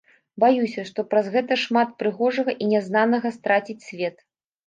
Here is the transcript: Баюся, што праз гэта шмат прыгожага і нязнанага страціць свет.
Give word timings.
Баюся, 0.43 0.83
што 0.89 1.03
праз 1.11 1.27
гэта 1.35 1.57
шмат 1.65 1.91
прыгожага 2.01 2.51
і 2.63 2.69
нязнанага 2.73 3.33
страціць 3.37 3.87
свет. 3.91 4.17